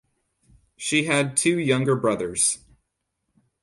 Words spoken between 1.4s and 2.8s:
younger brothers.